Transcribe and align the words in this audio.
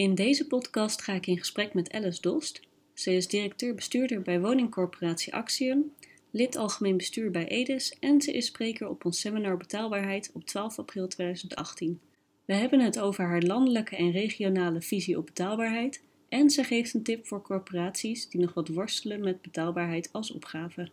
In 0.00 0.14
deze 0.14 0.46
podcast 0.46 1.02
ga 1.02 1.12
ik 1.12 1.26
in 1.26 1.38
gesprek 1.38 1.74
met 1.74 1.92
Alice 1.92 2.20
Dost. 2.20 2.60
Ze 2.94 3.12
is 3.12 3.28
directeur-bestuurder 3.28 4.22
bij 4.22 4.40
woningcorporatie 4.40 5.34
Axion, 5.34 5.92
lid 6.30 6.56
algemeen 6.56 6.96
bestuur 6.96 7.30
bij 7.30 7.48
Edes 7.48 7.96
en 7.98 8.20
ze 8.20 8.32
is 8.32 8.46
spreker 8.46 8.88
op 8.88 9.04
ons 9.04 9.20
seminar 9.20 9.56
Betaalbaarheid 9.56 10.30
op 10.34 10.44
12 10.44 10.78
april 10.78 11.08
2018. 11.08 12.00
We 12.44 12.54
hebben 12.54 12.80
het 12.80 13.00
over 13.00 13.24
haar 13.24 13.42
landelijke 13.42 13.96
en 13.96 14.10
regionale 14.10 14.82
visie 14.82 15.18
op 15.18 15.26
betaalbaarheid 15.26 16.02
en 16.28 16.50
ze 16.50 16.64
geeft 16.64 16.94
een 16.94 17.02
tip 17.02 17.26
voor 17.26 17.42
corporaties 17.42 18.28
die 18.28 18.40
nog 18.40 18.54
wat 18.54 18.68
worstelen 18.68 19.20
met 19.20 19.42
betaalbaarheid 19.42 20.08
als 20.12 20.32
opgave. 20.32 20.90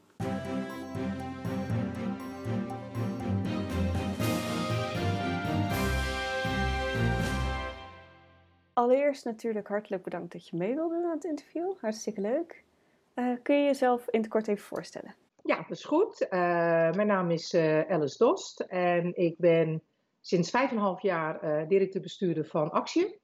Allereerst 8.78 9.26
natuurlijk 9.26 9.68
hartelijk 9.68 10.04
bedankt 10.04 10.32
dat 10.32 10.48
je 10.48 10.58
mee 10.58 10.76
wilde 10.76 10.96
aan 10.96 11.12
het 11.12 11.24
interview. 11.24 11.74
Hartstikke 11.80 12.22
leuk. 12.22 12.64
Uh, 13.16 13.38
kun 13.44 13.56
je 13.56 13.66
jezelf 13.66 14.10
in 14.10 14.20
het 14.20 14.30
kort 14.30 14.48
even 14.48 14.64
voorstellen? 14.64 15.16
Ja, 15.44 15.56
dat 15.56 15.78
is 15.78 15.84
goed. 15.84 16.22
Uh, 16.22 16.30
mijn 16.92 17.08
naam 17.08 17.32
is 17.32 17.54
uh, 17.54 17.82
Alice 17.90 18.18
Dost 18.18 18.60
en 18.60 19.16
ik 19.16 19.38
ben 19.38 19.82
sinds 20.22 20.52
5,5 20.52 20.78
jaar 21.02 21.68
directeur-bestuurder 21.68 22.46
van 22.46 22.72
Actie. 22.72 23.20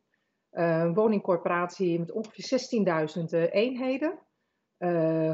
Een 0.52 0.94
woningcorporatie 0.94 2.00
met 2.00 2.12
ongeveer 2.12 2.60
16.000 3.48 3.52
eenheden. 3.52 4.20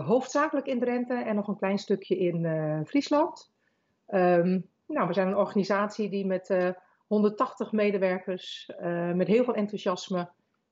hoofdzakelijk 0.06 0.68
in 0.68 0.80
Drenthe 0.80 1.14
en 1.14 1.36
nog 1.36 1.48
een 1.48 1.58
klein 1.58 1.78
stukje 1.78 2.18
in 2.18 2.46
Friesland. 2.88 3.52
Um, 4.08 4.70
nou, 4.88 5.08
we 5.08 5.14
zijn 5.14 5.28
een 5.28 5.38
organisatie 5.38 6.10
die 6.10 6.26
met 6.26 6.50
180 7.10 7.72
medewerkers 7.72 8.72
uh, 8.82 9.12
met 9.12 9.28
heel 9.28 9.44
veel 9.44 9.54
enthousiasme 9.54 10.30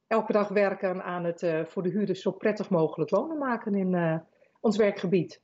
elke 0.07 0.31
dag 0.31 0.47
werken 0.47 1.03
aan 1.03 1.23
het 1.23 1.41
uh, 1.41 1.65
voor 1.65 1.83
de 1.83 1.89
huurders 1.89 2.21
zo 2.21 2.31
prettig 2.31 2.69
mogelijk 2.69 3.09
wonen 3.09 3.37
maken 3.37 3.75
in 3.75 3.93
uh, 3.93 4.17
ons 4.59 4.77
werkgebied. 4.77 5.41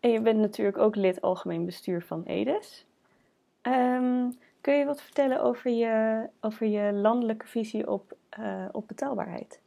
En 0.00 0.10
je 0.10 0.20
bent 0.20 0.38
natuurlijk 0.38 0.78
ook 0.78 0.96
lid 0.96 1.20
algemeen 1.20 1.64
bestuur 1.64 2.02
van 2.02 2.22
EDES. 2.24 2.86
Um, 3.62 4.38
kun 4.60 4.74
je 4.74 4.84
wat 4.84 5.02
vertellen 5.02 5.42
over 5.42 5.70
je, 5.70 6.26
over 6.40 6.66
je 6.66 6.92
landelijke 6.92 7.46
visie 7.46 7.90
op, 7.90 8.16
op 8.72 8.88
betaalbaarheid? 8.88 9.60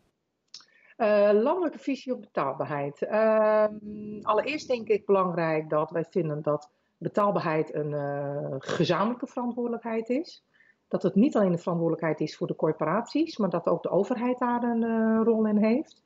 landelijke 1.31 1.79
visie 1.79 2.13
op 2.13 2.21
betaalbaarheid. 2.21 3.01
Ehm, 3.01 3.73
allereerst 4.21 4.67
denk 4.67 4.87
ik 4.87 5.05
belangrijk 5.05 5.69
dat 5.69 5.91
wij 5.91 6.05
vinden 6.09 6.41
dat 6.41 6.71
betaalbaarheid 6.97 7.73
een 7.73 7.93
gezamenlijke 8.61 9.27
verantwoordelijkheid 9.27 10.09
is 10.09 10.43
dat 10.89 11.03
het 11.03 11.15
niet 11.15 11.35
alleen 11.35 11.51
de 11.51 11.57
verantwoordelijkheid 11.57 12.19
is 12.19 12.37
voor 12.37 12.47
de 12.47 12.55
corporaties, 12.55 13.37
maar 13.37 13.49
dat 13.49 13.67
ook 13.67 13.83
de 13.83 13.89
overheid 13.89 14.39
daar 14.39 14.63
een 14.63 14.83
uh, 14.83 15.21
rol 15.23 15.45
in 15.45 15.63
heeft. 15.63 16.01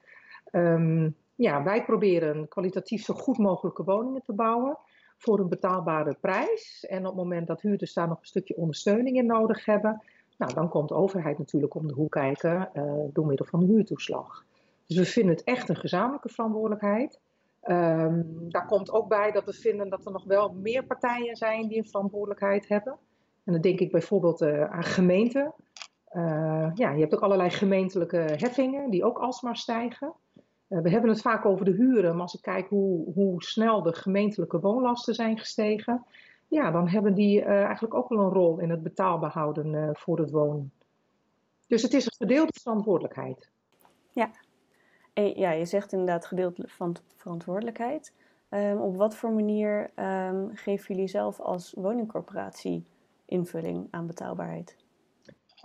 Um, 0.52 1.16
ja, 1.36 1.64
wij 1.64 1.84
proberen 1.84 2.48
kwalitatief 2.48 3.04
zo 3.04 3.14
goed 3.14 3.38
mogelijke 3.38 3.84
woningen 3.84 4.22
te 4.24 4.34
bouwen 4.34 4.78
voor 5.18 5.40
een 5.40 5.50
betaalbare 5.50 6.18
prijs. 6.22 6.86
En 6.90 7.00
op 7.00 7.06
het 7.06 7.16
moment 7.16 7.48
dat 7.48 7.62
huurders 7.62 7.94
daar 7.94 8.08
nog 8.08 8.20
een 8.20 8.26
stukje 8.26 8.56
ondersteuning 8.56 9.18
in 9.18 9.26
nodig 9.26 9.66
hebben, 9.66 10.02
nou, 10.38 10.54
dan 10.54 10.70
komt 10.70 10.90
de 10.90 10.96
overheid 10.96 11.38
natuurlijk 11.38 11.76
om 11.76 11.88
de 11.88 11.94
hoek 11.94 12.12
kijken 12.12 12.70
uh, 12.74 12.94
door 13.14 13.26
middel 13.26 13.46
van 13.46 13.62
een 13.62 13.68
huurtoeslag. 13.68 14.46
Dus 14.88 14.98
we 14.98 15.06
vinden 15.06 15.36
het 15.36 15.44
echt 15.44 15.70
een 15.70 15.76
gezamenlijke 15.76 16.30
verantwoordelijkheid. 16.30 17.20
Um, 17.64 18.50
daar 18.50 18.66
komt 18.66 18.92
ook 18.92 19.08
bij 19.08 19.32
dat 19.32 19.46
we 19.46 19.54
vinden 19.54 19.90
dat 19.90 20.06
er 20.06 20.12
nog 20.12 20.24
wel 20.24 20.54
meer 20.54 20.84
partijen 20.86 21.36
zijn 21.36 21.68
die 21.68 21.78
een 21.78 21.88
verantwoordelijkheid 21.88 22.68
hebben. 22.68 22.98
En 23.44 23.54
dan 23.54 23.62
denk 23.62 23.80
ik 23.80 23.92
bijvoorbeeld 23.92 24.42
uh, 24.42 24.72
aan 24.72 24.84
gemeenten. 24.84 25.54
Uh, 26.12 26.72
ja, 26.74 26.92
je 26.92 27.00
hebt 27.00 27.14
ook 27.14 27.22
allerlei 27.22 27.50
gemeentelijke 27.50 28.18
heffingen 28.18 28.90
die 28.90 29.04
ook 29.04 29.18
alsmaar 29.18 29.58
stijgen. 29.58 30.14
Uh, 30.70 30.82
we 30.82 30.90
hebben 30.90 31.10
het 31.10 31.22
vaak 31.22 31.46
over 31.46 31.66
de 31.66 31.72
huren, 31.72 32.14
maar 32.14 32.22
als 32.22 32.34
ik 32.34 32.42
kijk 32.42 32.68
hoe, 32.68 33.14
hoe 33.14 33.44
snel 33.44 33.82
de 33.82 33.94
gemeentelijke 33.94 34.60
woonlasten 34.60 35.14
zijn 35.14 35.38
gestegen, 35.38 36.06
ja, 36.48 36.72
dan 36.72 36.88
hebben 36.88 37.14
die 37.14 37.42
eigenlijk 37.42 37.94
ook 37.94 38.10
wel 38.10 38.20
een 38.20 38.34
rol 38.34 38.60
in 38.60 38.70
het 38.70 38.84
betaalbaar 38.84 39.32
houden 39.32 39.96
voor 39.96 40.20
het 40.20 40.32
wonen. 40.32 40.72
Dus 41.68 41.82
het 41.82 41.94
is 41.94 42.06
een 42.06 42.28
gedeelde 42.28 42.60
verantwoordelijkheid. 42.62 43.50
Ja, 44.12 44.30
ja 45.14 45.52
je 45.52 45.66
zegt 45.66 45.92
inderdaad 45.92 46.26
gedeelde 46.26 46.64
van 46.68 46.96
verantwoordelijkheid. 47.16 48.14
Um, 48.50 48.78
op 48.78 48.96
wat 48.98 49.16
voor 49.16 49.32
manier 49.32 49.92
um, 49.96 50.50
geven 50.54 50.96
jullie 50.96 51.10
zelf 51.10 51.40
als 51.40 51.74
woningcorporatie 51.78 52.86
invulling 53.26 53.88
aan 53.92 54.08
betaalbaarheid? 54.08 54.78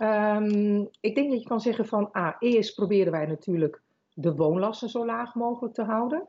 Um, 0.01 0.89
ik 0.99 1.15
denk 1.15 1.29
dat 1.29 1.41
je 1.41 1.47
kan 1.47 1.61
zeggen 1.61 1.85
van, 1.85 2.11
ah, 2.11 2.35
eerst 2.39 2.75
proberen 2.75 3.11
wij 3.11 3.25
natuurlijk 3.25 3.81
de 4.13 4.35
woonlasten 4.35 4.89
zo 4.89 5.05
laag 5.05 5.35
mogelijk 5.35 5.73
te 5.73 5.83
houden. 5.83 6.27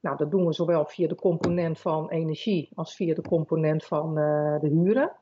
Nou, 0.00 0.16
dat 0.16 0.30
doen 0.30 0.46
we 0.46 0.52
zowel 0.52 0.84
via 0.84 1.08
de 1.08 1.14
component 1.14 1.78
van 1.78 2.10
energie 2.10 2.68
als 2.74 2.94
via 2.94 3.14
de 3.14 3.22
component 3.22 3.84
van 3.84 4.18
uh, 4.18 4.60
de 4.60 4.68
huren. 4.68 5.12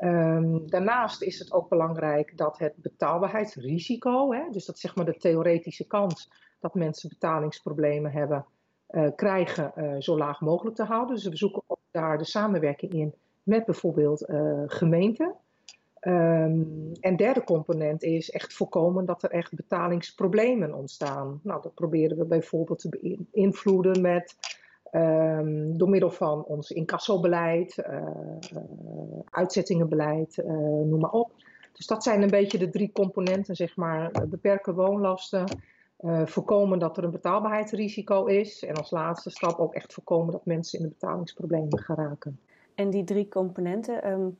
Um, 0.00 0.70
daarnaast 0.70 1.22
is 1.22 1.38
het 1.38 1.52
ook 1.52 1.68
belangrijk 1.68 2.36
dat 2.36 2.58
het 2.58 2.74
betaalbaarheidsrisico, 2.76 4.32
hè, 4.32 4.50
dus 4.50 4.64
dat 4.64 4.78
zeg 4.78 4.96
maar 4.96 5.04
de 5.04 5.16
theoretische 5.16 5.86
kans 5.86 6.32
dat 6.60 6.74
mensen 6.74 7.08
betalingsproblemen 7.08 8.12
hebben, 8.12 8.46
uh, 8.90 9.08
krijgen, 9.16 9.72
uh, 9.76 9.94
zo 9.98 10.18
laag 10.18 10.40
mogelijk 10.40 10.76
te 10.76 10.84
houden. 10.84 11.14
Dus 11.14 11.28
we 11.28 11.36
zoeken 11.36 11.62
ook 11.66 11.78
daar 11.90 12.18
de 12.18 12.24
samenwerking 12.24 12.92
in 12.92 13.14
met 13.42 13.64
bijvoorbeeld 13.64 14.28
uh, 14.28 14.62
gemeenten. 14.66 15.34
Um, 16.08 16.92
en 17.00 17.16
derde 17.16 17.44
component 17.44 18.02
is 18.02 18.30
echt 18.30 18.54
voorkomen 18.54 19.04
dat 19.04 19.22
er 19.22 19.30
echt 19.30 19.54
betalingsproblemen 19.54 20.74
ontstaan. 20.74 21.40
Nou, 21.42 21.62
dat 21.62 21.74
proberen 21.74 22.18
we 22.18 22.24
bijvoorbeeld 22.24 22.78
te 22.78 23.18
beïnvloeden 23.32 24.00
met 24.00 24.36
um, 24.92 25.78
door 25.78 25.88
middel 25.88 26.10
van 26.10 26.44
ons 26.44 26.70
incassobeleid, 26.70 27.84
uh, 27.88 27.96
uh, 28.52 28.60
uitzettingenbeleid, 29.30 30.42
noem 30.84 31.00
maar 31.00 31.10
op. 31.10 31.32
Dus 31.72 31.86
dat 31.86 32.02
zijn 32.02 32.22
een 32.22 32.30
beetje 32.30 32.58
de 32.58 32.70
drie 32.70 32.92
componenten, 32.92 33.56
zeg 33.56 33.76
maar, 33.76 34.10
beperken 34.28 34.74
woonlasten, 34.74 35.44
voorkomen 36.24 36.78
dat 36.78 36.96
er 36.96 37.04
een 37.04 37.10
betaalbaarheidsrisico 37.10 38.24
is 38.24 38.64
en 38.64 38.74
als 38.74 38.90
laatste 38.90 39.30
stap 39.30 39.58
ook 39.58 39.74
echt 39.74 39.92
voorkomen 39.92 40.32
dat 40.32 40.46
mensen 40.46 40.78
in 40.78 40.84
de 40.84 40.90
betalingsproblemen 40.90 41.78
geraken. 41.78 42.40
En 42.74 42.90
die 42.90 43.04
drie 43.04 43.28
componenten, 43.28 44.10
um, 44.10 44.38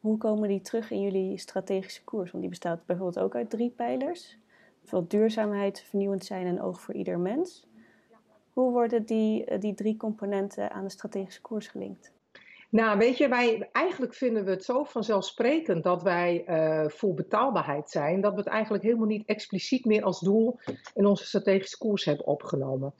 hoe, 0.00 0.18
komen 0.18 0.48
die 0.48 0.60
terug 0.60 0.90
in 0.90 1.00
jullie 1.00 1.38
strategische 1.38 2.04
koers? 2.04 2.30
Want 2.30 2.42
die 2.42 2.50
bestaat 2.50 2.86
bijvoorbeeld 2.86 3.24
ook 3.24 3.34
uit 3.34 3.50
drie 3.50 3.70
pijlers. 3.70 4.38
Bijvoorbeeld 4.80 5.10
duurzaamheid, 5.10 5.80
vernieuwend 5.80 6.24
zijn 6.24 6.46
en 6.46 6.62
oog 6.62 6.80
voor 6.80 6.94
ieder 6.94 7.18
mens. 7.18 7.68
Hoe 8.52 8.72
worden 8.72 9.04
die, 9.04 9.44
eh, 9.44 9.60
die 9.60 9.74
drie 9.74 9.96
componenten 9.96 10.70
aan 10.70 10.84
de 10.84 10.90
strategische 10.90 11.40
koers 11.40 11.68
gelinkt? 11.68 12.12
Nou, 12.70 12.98
weet 12.98 13.16
je, 13.18 13.28
wij 13.28 13.68
eigenlijk 13.72 14.14
vinden 14.14 14.44
we 14.44 14.50
het 14.50 14.64
zo 14.64 14.84
vanzelfsprekend 14.84 15.82
dat 15.82 16.02
wij 16.02 16.44
uh, 16.46 16.88
voor 16.88 17.14
betaalbaarheid 17.14 17.90
zijn, 17.90 18.20
dat 18.20 18.32
we 18.32 18.38
het 18.38 18.48
eigenlijk 18.48 18.84
helemaal 18.84 19.06
niet 19.06 19.26
expliciet 19.26 19.84
meer 19.84 20.02
als 20.02 20.20
doel 20.20 20.58
in 20.94 21.06
onze 21.06 21.24
strategische 21.24 21.78
koers 21.78 22.04
hebben 22.04 22.26
opgenomen. 22.26 22.92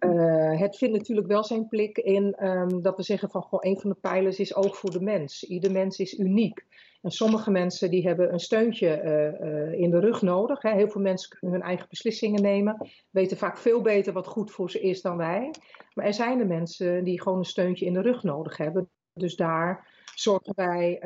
Uh, 0.00 0.60
het 0.60 0.76
vindt 0.76 0.96
natuurlijk 0.96 1.26
wel 1.26 1.44
zijn 1.44 1.68
plek 1.68 1.98
in 1.98 2.46
um, 2.46 2.82
dat 2.82 2.96
we 2.96 3.02
zeggen 3.02 3.30
van 3.30 3.42
goh, 3.42 3.60
een 3.62 3.80
van 3.80 3.90
de 3.90 3.96
pijlers 4.00 4.38
is 4.38 4.54
oog 4.54 4.76
voor 4.76 4.90
de 4.90 5.00
mens. 5.00 5.44
Ieder 5.44 5.72
mens 5.72 5.98
is 5.98 6.18
uniek. 6.18 6.66
En 7.02 7.10
sommige 7.10 7.50
mensen 7.50 7.90
die 7.90 8.06
hebben 8.06 8.32
een 8.32 8.40
steuntje 8.40 9.02
uh, 9.02 9.48
uh, 9.48 9.80
in 9.80 9.90
de 9.90 10.00
rug 10.00 10.22
nodig. 10.22 10.62
Hè. 10.62 10.72
Heel 10.72 10.88
veel 10.88 11.00
mensen 11.00 11.30
kunnen 11.30 11.58
hun 11.58 11.68
eigen 11.68 11.86
beslissingen 11.88 12.42
nemen, 12.42 12.88
weten 13.10 13.36
vaak 13.36 13.58
veel 13.58 13.80
beter 13.80 14.12
wat 14.12 14.26
goed 14.26 14.50
voor 14.50 14.70
ze 14.70 14.80
is 14.80 15.02
dan 15.02 15.16
wij. 15.16 15.50
Maar 15.94 16.06
er 16.06 16.14
zijn 16.14 16.40
er 16.40 16.46
mensen 16.46 17.04
die 17.04 17.22
gewoon 17.22 17.38
een 17.38 17.44
steuntje 17.44 17.86
in 17.86 17.92
de 17.92 18.00
rug 18.00 18.22
nodig 18.22 18.56
hebben. 18.56 18.90
Dus 19.12 19.36
daar 19.36 19.97
zorgen 20.14 20.52
wij 20.56 20.98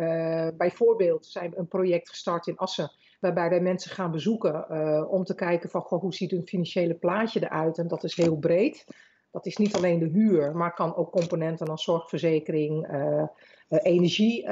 bijvoorbeeld, 0.56 1.26
zijn 1.26 1.52
een 1.56 1.68
project 1.68 2.08
gestart 2.08 2.46
in 2.46 2.56
Assen 2.56 2.90
waarbij 3.22 3.48
wij 3.48 3.60
mensen 3.60 3.90
gaan 3.90 4.10
bezoeken 4.10 4.66
uh, 4.70 5.12
om 5.12 5.24
te 5.24 5.34
kijken 5.34 5.70
van 5.70 5.80
goh, 5.80 6.00
hoe 6.00 6.14
ziet 6.14 6.30
hun 6.30 6.46
financiële 6.46 6.94
plaatje 6.94 7.42
eruit. 7.42 7.78
En 7.78 7.88
dat 7.88 8.04
is 8.04 8.16
heel 8.16 8.36
breed. 8.36 8.86
Dat 9.30 9.46
is 9.46 9.56
niet 9.56 9.74
alleen 9.74 9.98
de 9.98 10.06
huur, 10.06 10.56
maar 10.56 10.74
kan 10.74 10.96
ook 10.96 11.10
componenten 11.10 11.66
als 11.66 11.84
zorgverzekering, 11.84 12.92
uh, 12.92 13.24
uh, 13.68 13.78
energie 13.82 14.42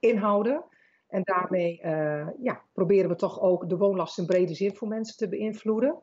inhouden. 0.00 0.64
En 1.08 1.22
daarmee 1.22 1.80
ja, 2.38 2.62
proberen 2.72 3.08
we 3.08 3.16
toch 3.16 3.40
ook 3.40 3.68
de 3.68 3.76
woonlast 3.76 4.18
in 4.18 4.26
brede 4.26 4.54
zin 4.54 4.74
voor 4.74 4.88
mensen 4.88 5.16
te 5.16 5.28
beïnvloeden. 5.28 6.02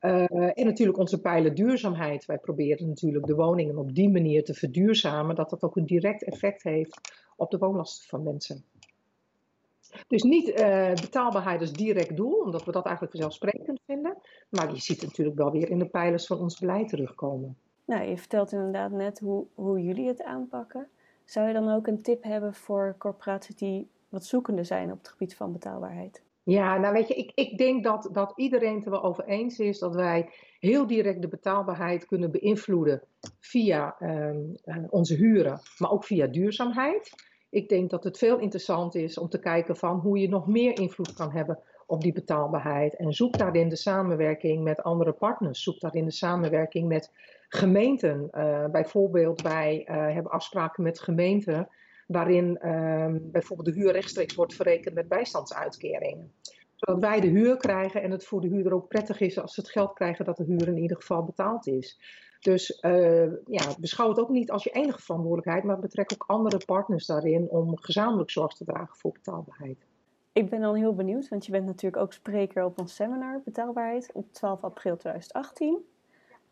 En 0.00 0.64
natuurlijk 0.64 0.98
onze 0.98 1.20
pijlen 1.20 1.54
duurzaamheid. 1.54 2.24
Wij 2.24 2.38
proberen 2.38 2.88
natuurlijk 2.88 3.26
de 3.26 3.34
woningen 3.34 3.78
op 3.78 3.94
die 3.94 4.10
manier 4.10 4.44
te 4.44 4.54
verduurzamen, 4.54 5.34
dat 5.34 5.50
dat 5.50 5.62
ook 5.62 5.76
een 5.76 5.86
direct 5.86 6.24
effect 6.24 6.62
heeft 6.62 7.00
op 7.36 7.50
de 7.50 7.58
woonlasten 7.58 8.08
van 8.08 8.22
mensen. 8.22 8.64
Dus 10.06 10.22
niet 10.22 10.48
uh, 10.48 10.92
betaalbaarheid 10.94 11.60
als 11.60 11.72
direct 11.72 12.16
doel, 12.16 12.40
omdat 12.40 12.64
we 12.64 12.72
dat 12.72 12.84
eigenlijk 12.84 13.14
vanzelfsprekend 13.14 13.80
vinden. 13.86 14.16
Maar 14.48 14.72
je 14.72 14.80
ziet 14.80 15.02
natuurlijk 15.02 15.36
wel 15.36 15.50
weer 15.50 15.70
in 15.70 15.78
de 15.78 15.88
pijlers 15.88 16.26
van 16.26 16.38
ons 16.38 16.58
beleid 16.58 16.88
terugkomen. 16.88 17.56
Nou, 17.84 18.02
je 18.02 18.18
vertelt 18.18 18.52
inderdaad 18.52 18.90
net 18.90 19.18
hoe, 19.18 19.46
hoe 19.54 19.82
jullie 19.82 20.08
het 20.08 20.22
aanpakken. 20.22 20.88
Zou 21.24 21.46
je 21.46 21.52
dan 21.52 21.70
ook 21.70 21.86
een 21.86 22.02
tip 22.02 22.22
hebben 22.22 22.54
voor 22.54 22.94
corporaties 22.98 23.56
die 23.56 23.88
wat 24.08 24.24
zoekende 24.24 24.64
zijn 24.64 24.92
op 24.92 24.98
het 24.98 25.08
gebied 25.08 25.36
van 25.36 25.52
betaalbaarheid? 25.52 26.22
Ja, 26.42 26.78
nou 26.78 26.92
weet 26.92 27.08
je, 27.08 27.14
ik, 27.14 27.32
ik 27.34 27.58
denk 27.58 27.84
dat, 27.84 28.08
dat 28.12 28.32
iedereen 28.36 28.74
het 28.74 28.84
er 28.84 28.90
wel 28.90 29.02
over 29.02 29.24
eens 29.24 29.58
is 29.58 29.78
dat 29.78 29.94
wij 29.94 30.30
heel 30.58 30.86
direct 30.86 31.22
de 31.22 31.28
betaalbaarheid 31.28 32.06
kunnen 32.06 32.30
beïnvloeden 32.30 33.02
via 33.40 33.96
ehm, 33.98 34.38
eh, 34.64 34.76
onze 34.88 35.14
huren, 35.14 35.60
maar 35.78 35.90
ook 35.90 36.04
via 36.04 36.26
duurzaamheid. 36.26 37.14
Ik 37.50 37.68
denk 37.68 37.90
dat 37.90 38.04
het 38.04 38.18
veel 38.18 38.38
interessant 38.38 38.94
is 38.94 39.18
om 39.18 39.28
te 39.28 39.38
kijken 39.38 39.76
van 39.76 39.98
hoe 39.98 40.18
je 40.18 40.28
nog 40.28 40.46
meer 40.46 40.78
invloed 40.78 41.12
kan 41.12 41.30
hebben 41.30 41.58
op 41.86 42.00
die 42.00 42.12
betaalbaarheid. 42.12 42.96
En 42.96 43.12
zoek 43.12 43.38
daarin 43.38 43.68
de 43.68 43.76
samenwerking 43.76 44.62
met 44.62 44.82
andere 44.82 45.12
partners. 45.12 45.62
Zoek 45.62 45.80
daarin 45.80 46.04
de 46.04 46.10
samenwerking 46.10 46.88
met 46.88 47.12
gemeenten. 47.48 48.28
Uh, 48.32 48.66
bijvoorbeeld, 48.66 49.42
wij 49.42 49.86
uh, 49.88 49.94
hebben 49.94 50.32
afspraken 50.32 50.82
met 50.82 51.00
gemeenten 51.00 51.68
waarin 52.12 52.58
uh, 52.62 53.06
bijvoorbeeld 53.20 53.68
de 53.68 53.80
huur 53.80 53.92
rechtstreeks 53.92 54.34
wordt 54.34 54.54
verrekend 54.54 54.94
met 54.94 55.08
bijstandsuitkeringen. 55.08 56.32
Zodat 56.74 57.00
wij 57.00 57.20
de 57.20 57.26
huur 57.26 57.56
krijgen 57.56 58.02
en 58.02 58.10
het 58.10 58.24
voor 58.24 58.40
de 58.40 58.48
huurder 58.48 58.74
ook 58.74 58.88
prettig 58.88 59.20
is 59.20 59.38
als 59.38 59.54
ze 59.54 59.60
het 59.60 59.70
geld 59.70 59.92
krijgen 59.92 60.24
dat 60.24 60.36
de 60.36 60.44
huur 60.44 60.68
in 60.68 60.78
ieder 60.78 60.96
geval 60.96 61.24
betaald 61.24 61.66
is. 61.66 62.00
Dus 62.40 62.78
ja, 63.46 63.74
beschouw 63.78 64.08
het 64.08 64.18
ook 64.18 64.28
niet 64.28 64.50
als 64.50 64.64
je 64.64 64.70
enige 64.70 65.02
verantwoordelijkheid, 65.02 65.64
maar 65.64 65.78
betrek 65.78 66.12
ook 66.12 66.24
andere 66.26 66.60
partners 66.66 67.06
daarin 67.06 67.48
om 67.50 67.78
gezamenlijk 67.78 68.30
zorg 68.30 68.54
te 68.54 68.64
dragen 68.64 68.96
voor 68.96 69.12
betaalbaarheid. 69.12 69.86
Ik 70.32 70.50
ben 70.50 70.60
dan 70.60 70.74
heel 70.74 70.94
benieuwd, 70.94 71.28
want 71.28 71.46
je 71.46 71.52
bent 71.52 71.66
natuurlijk 71.66 72.02
ook 72.02 72.12
spreker 72.12 72.64
op 72.64 72.78
ons 72.78 72.94
seminar 72.94 73.40
Betaalbaarheid 73.44 74.10
op 74.12 74.32
12 74.32 74.64
april 74.64 74.96
2018. 74.96 75.84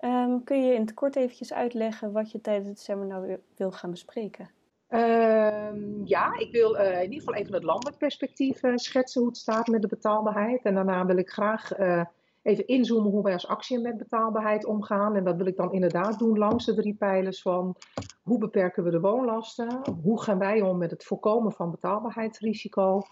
Um, 0.01 0.45
kun 0.45 0.65
je 0.65 0.75
in 0.75 0.81
het 0.81 0.95
kort 0.95 1.17
eventjes 1.17 1.53
uitleggen 1.53 2.13
wat 2.13 2.31
je 2.31 2.41
tijdens 2.41 2.69
het 2.69 2.81
seminar 2.81 3.39
wil 3.57 3.73
gaan 3.73 3.91
bespreken? 3.91 4.51
Um, 4.91 6.07
ja, 6.07 6.39
ik 6.39 6.53
wil 6.53 6.75
uh, 6.75 7.03
in 7.03 7.03
ieder 7.03 7.19
geval 7.19 7.35
even 7.35 7.55
het 7.55 7.63
landelijk 7.63 7.99
perspectief 7.99 8.63
uh, 8.63 8.73
schetsen 8.75 9.21
hoe 9.21 9.31
het 9.31 9.39
staat 9.39 9.67
met 9.67 9.83
de 9.83 9.89
betaalbaarheid. 9.89 10.63
En 10.63 10.75
daarna 10.75 11.07
wil 11.07 11.17
ik 11.17 11.31
graag 11.31 11.79
uh, 11.79 12.05
even 12.43 12.67
inzoomen 12.67 13.11
hoe 13.11 13.23
wij 13.23 13.33
als 13.33 13.47
actie 13.47 13.79
met 13.79 13.99
betaalbaarheid 13.99 14.65
omgaan. 14.65 15.17
En 15.17 15.25
dat 15.25 15.37
wil 15.37 15.47
ik 15.47 15.57
dan 15.57 15.73
inderdaad 15.73 16.19
doen 16.19 16.39
langs 16.39 16.65
de 16.65 16.75
drie 16.75 16.95
pijlers 16.95 17.43
van 17.43 17.77
hoe 18.23 18.39
beperken 18.39 18.85
we 18.85 18.91
de 18.91 19.01
woonlasten, 19.01 19.81
hoe 20.03 20.23
gaan 20.23 20.39
wij 20.39 20.61
om 20.61 20.79
met 20.79 20.91
het 20.91 21.05
voorkomen 21.05 21.53
van 21.53 21.71
betaalbaarheidsrisico 21.71 23.03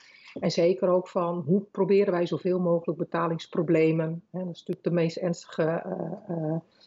en 0.40 0.50
zeker 0.50 0.88
ook 0.88 1.08
van 1.08 1.43
hoe 1.46 1.61
proberen 1.70 2.12
wij 2.12 2.26
zoveel 2.26 2.61
mogelijk 2.61 2.99
betalingsproblemen, 2.99 4.23
hè, 4.31 4.38
dat 4.38 4.55
is 4.55 4.58
natuurlijk 4.58 4.84
de 4.84 4.90
meest 4.90 5.17
ernstige 5.17 5.82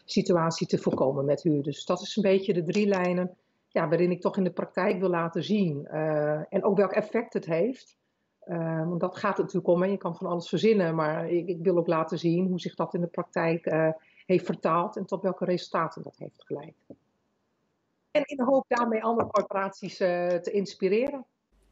situatie, 0.05 0.67
te 0.67 0.77
voorkomen 0.77 1.25
met 1.25 1.43
huur. 1.43 1.63
Dus 1.63 1.85
dat 1.85 2.01
is 2.01 2.15
een 2.15 2.23
beetje 2.23 2.53
de 2.53 2.63
drie 2.63 2.87
lijnen 2.87 3.35
ja, 3.69 3.87
waarin 3.87 4.11
ik 4.11 4.21
toch 4.21 4.37
in 4.37 4.43
de 4.43 4.51
praktijk 4.51 4.99
wil 4.99 5.09
laten 5.09 5.43
zien. 5.43 5.87
Uh, 5.91 6.53
en 6.53 6.63
ook 6.63 6.77
welk 6.77 6.91
effect 6.91 7.33
het 7.33 7.45
heeft. 7.45 7.97
Uh, 8.45 8.87
want 8.87 8.99
dat 8.99 9.17
gaat 9.17 9.37
het 9.37 9.45
natuurlijk 9.45 9.67
om. 9.67 9.83
En 9.83 9.91
je 9.91 9.97
kan 9.97 10.15
van 10.15 10.27
alles 10.27 10.49
verzinnen. 10.49 10.95
Maar 10.95 11.29
ik, 11.29 11.47
ik, 11.47 11.57
wil 11.61 11.77
ook 11.77 11.87
laten 11.87 12.19
zien 12.19 12.47
hoe 12.47 12.59
zich 12.59 12.75
dat 12.75 12.93
in 12.93 13.01
de 13.01 13.07
praktijk 13.07 13.93
heeft 14.25 14.45
vertaald. 14.45 14.97
En 14.97 15.05
tot 15.05 15.21
welke 15.21 15.45
resultaten 15.45 16.03
dat 16.03 16.15
heeft 16.17 16.45
geleid. 16.45 16.75
En 18.11 18.23
in 18.25 18.37
de 18.37 18.43
hoop 18.43 18.65
daarmee 18.67 19.03
andere 19.03 19.27
corporaties 19.27 19.97
te 19.97 20.49
inspireren. 20.51 21.25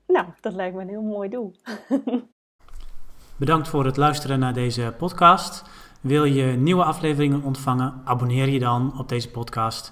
Nou, 0.07 0.27
dat 0.41 0.53
lijkt 0.53 0.75
me 0.75 0.81
een 0.81 0.89
heel 0.89 1.01
mooi 1.01 1.29
doel. 1.29 1.55
Bedankt 3.38 3.67
voor 3.67 3.85
het 3.85 3.97
luisteren 3.97 4.39
naar 4.39 4.53
deze 4.53 4.94
podcast. 4.97 5.63
Wil 6.01 6.23
je 6.23 6.44
nieuwe 6.44 6.83
afleveringen 6.83 7.44
ontvangen? 7.44 8.01
Abonneer 8.05 8.49
je 8.49 8.59
dan 8.59 8.99
op 8.99 9.09
deze 9.09 9.31
podcast. 9.31 9.91